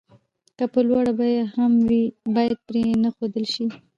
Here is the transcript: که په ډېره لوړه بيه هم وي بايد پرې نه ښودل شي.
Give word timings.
که 0.57 0.65
په 0.73 0.79
ډېره 0.81 0.85
لوړه 0.89 1.13
بيه 1.19 1.43
هم 1.55 1.71
وي 1.87 2.03
بايد 2.35 2.57
پرې 2.67 2.81
نه 3.03 3.09
ښودل 3.15 3.45
شي. 3.53 3.65